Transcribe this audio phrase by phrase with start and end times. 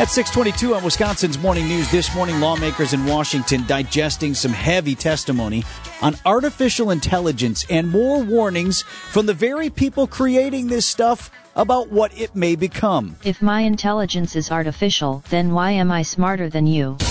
[0.00, 5.62] At 622 on Wisconsin's Morning News, this morning lawmakers in Washington digesting some heavy testimony
[6.00, 12.18] on artificial intelligence and more warnings from the very people creating this stuff about what
[12.18, 13.16] it may become.
[13.24, 16.96] If my intelligence is artificial, then why am I smarter than you?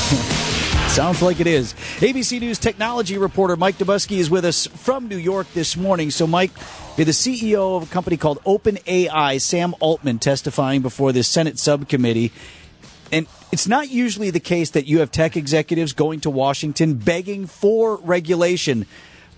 [0.90, 1.76] Sounds like it is.
[2.00, 6.10] ABC News technology reporter Mike Dobuski is with us from New York this morning.
[6.10, 6.50] So, Mike,
[6.98, 12.32] you're the CEO of a company called OpenAI, Sam Altman, testifying before the Senate subcommittee.
[13.12, 17.48] And it's not usually the case that you have tech executives going to Washington begging
[17.48, 18.86] for regulation.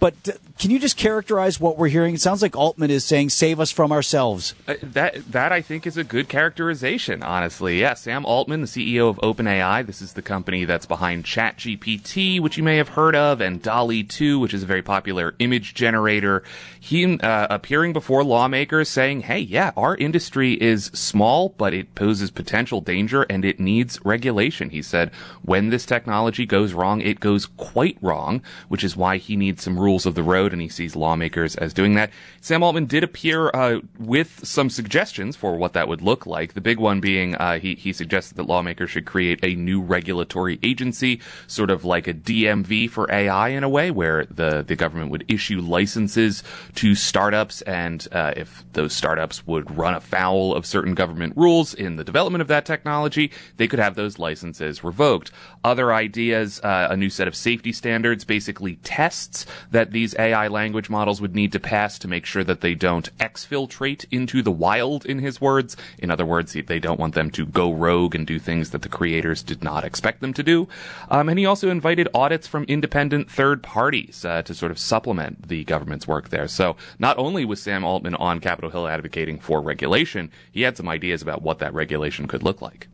[0.02, 2.16] But uh, can you just characterize what we're hearing?
[2.16, 5.86] It sounds like Altman is saying, "Save us from ourselves." Uh, that that I think
[5.86, 7.22] is a good characterization.
[7.22, 7.94] Honestly, yeah.
[7.94, 12.64] Sam Altman, the CEO of OpenAI, this is the company that's behind ChatGPT, which you
[12.64, 16.42] may have heard of, and DALL-E 2, which is a very popular image generator.
[16.80, 22.32] He uh, appearing before lawmakers, saying, "Hey, yeah, our industry is small, but it poses
[22.32, 25.12] potential danger, and it needs regulation." He said,
[25.44, 29.78] "When this technology goes wrong, it goes quite wrong," which is why he needs some
[29.78, 32.10] rules rules of the road, and he sees lawmakers as doing that.
[32.40, 36.54] Sam Altman did appear uh, with some suggestions for what that would look like.
[36.54, 40.60] The big one being uh, he he suggested that lawmakers should create a new regulatory
[40.64, 45.12] agency, sort of like a DMV for AI in a way, where the the government
[45.12, 46.42] would issue licenses
[46.76, 51.98] to startups, and uh, if those startups would run afoul of certain government rules in
[51.98, 55.32] the development of that technology, they could have those licenses revoked.
[55.66, 60.48] Other ideas, uh, a new set of safety standards, basically tests that that these AI
[60.48, 64.52] language models would need to pass to make sure that they don't exfiltrate into the
[64.52, 65.76] wild, in his words.
[65.98, 68.90] In other words, they don't want them to go rogue and do things that the
[68.90, 70.68] creators did not expect them to do.
[71.10, 75.48] Um, and he also invited audits from independent third parties uh, to sort of supplement
[75.48, 76.48] the government's work there.
[76.48, 80.88] So not only was Sam Altman on Capitol Hill advocating for regulation, he had some
[80.88, 82.88] ideas about what that regulation could look like.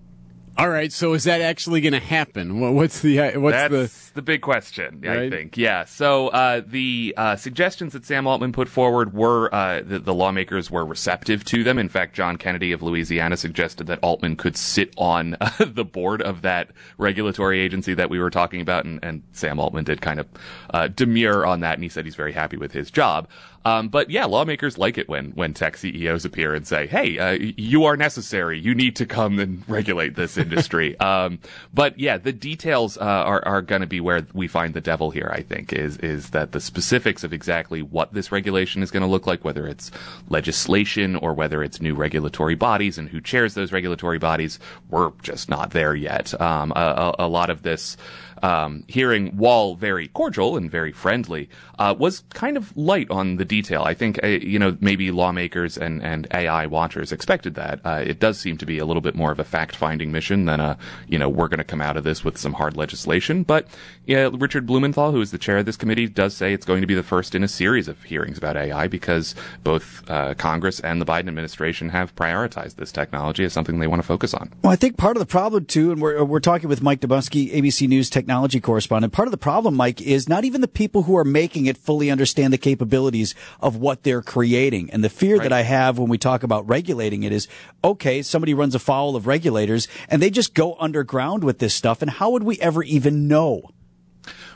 [0.58, 2.60] All right, so is that actually going to happen?
[2.74, 5.02] What's the uh, what's That's the the big question?
[5.06, 5.20] Right?
[5.20, 5.86] I think, yeah.
[5.86, 10.72] So uh, the uh, suggestions that Sam Altman put forward were uh, the, the, lawmakers
[10.72, 11.78] were receptive to them.
[11.78, 16.42] In fact, John Kennedy of Louisiana suggested that Altman could sit on the board of
[16.42, 20.28] that regulatory agency that we were talking about, and, and Sam Altman did kind of
[20.74, 23.28] uh, demur on that, and he said he's very happy with his job.
[23.68, 27.38] Um, but yeah, lawmakers like it when when tech CEOs appear and say, "Hey, uh,
[27.58, 28.58] you are necessary.
[28.58, 31.40] You need to come and regulate this industry." um,
[31.74, 35.12] but yeah, the details uh, are are going to be where we find the devil
[35.12, 35.30] here.
[35.34, 39.10] I think is is that the specifics of exactly what this regulation is going to
[39.10, 39.92] look like, whether it's
[40.30, 45.50] legislation or whether it's new regulatory bodies and who chairs those regulatory bodies, we're just
[45.50, 46.40] not there yet.
[46.40, 47.98] Um, a, a, a lot of this
[48.44, 51.50] um, hearing, while very cordial and very friendly,
[51.80, 53.84] uh, was kind of light on the detail.
[53.84, 57.80] I think, uh, you know, maybe lawmakers and, and AI watchers expected that.
[57.86, 60.46] Uh, it does seem to be a little bit more of a fact finding mission
[60.46, 60.78] than a,
[61.08, 63.44] you know, we're going to come out of this with some hard legislation.
[63.44, 63.68] But
[64.06, 66.88] yeah, Richard Blumenthal, who is the chair of this committee, does say it's going to
[66.88, 71.02] be the first in a series of hearings about AI because both uh, Congress and
[71.02, 74.52] the Biden administration have prioritized this technology as something they want to focus on.
[74.64, 77.52] Well, I think part of the problem, too, and we're, we're talking with Mike Dobuski,
[77.54, 79.14] ABC News Tech technology correspondent.
[79.14, 82.12] Part of the problem, Mike, is not even the people who are making it fully
[82.12, 84.90] understand the capabilities of what they're creating.
[84.90, 85.44] And the fear right.
[85.44, 87.48] that I have when we talk about regulating it is,
[87.86, 92.02] okay, somebody runs afoul of regulators and they just go underground with this stuff.
[92.02, 93.72] And how would we ever even know?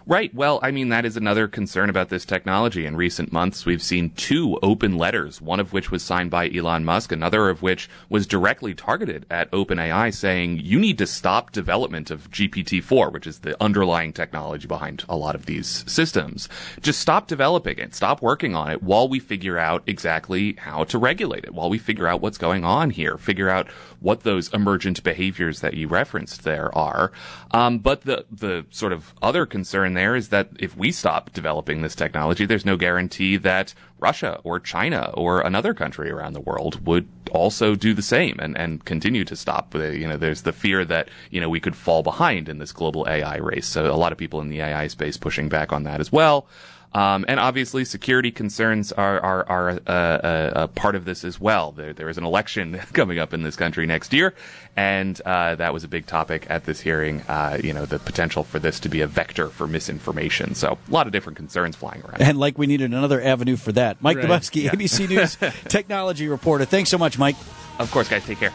[0.08, 0.34] Right.
[0.34, 2.88] Well, I mean, that is another concern about this technology.
[2.88, 6.84] In recent months, we've seen two open letters, one of which was signed by Elon
[6.84, 12.10] Musk, another of which was directly targeted at OpenAI saying, you need to stop development
[12.10, 16.50] of GPT-4, which is the underlying technology behind a lot of these systems.
[16.82, 20.98] Just stop developing it, stop working on it while we figure out exactly how to
[20.98, 23.68] regulate it, while we figure out what's going on here, figure out
[24.00, 27.12] what those emergent behaviors that you referenced there are.
[27.52, 31.31] Um, but the, the sort of other concern concern there is that if we stop
[31.34, 36.41] developing this technology, there's no guarantee that Russia or China or another country around the
[36.41, 39.76] world would also do the same and, and continue to stop.
[39.76, 43.05] You know, there's the fear that, you know, we could fall behind in this global
[43.08, 43.67] AI race.
[43.67, 46.47] So a lot of people in the AI space pushing back on that as well.
[46.93, 51.40] Um, and obviously, security concerns are are, are a, a, a, part of this as
[51.40, 51.72] well.
[51.72, 54.34] There there is an election coming up in this country next year,
[54.76, 57.22] and uh, that was a big topic at this hearing.
[57.29, 60.53] Uh, you know, the potential for this to be a vector for misinformation.
[60.53, 62.22] So a lot of different concerns flying around.
[62.22, 64.02] And like we needed another avenue for that.
[64.02, 64.26] Mike right.
[64.26, 64.72] Dobuski, yeah.
[64.72, 65.37] ABC News
[65.70, 66.66] technology reporter.
[66.66, 67.37] Thanks so much, Mike.
[67.79, 68.26] Of course, guys.
[68.26, 68.53] Take care.